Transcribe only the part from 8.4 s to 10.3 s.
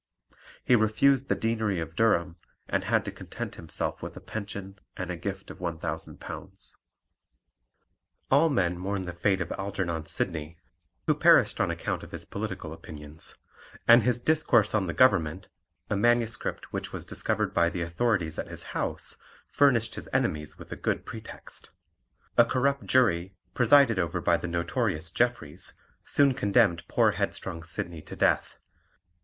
men mourn the fate of Algernon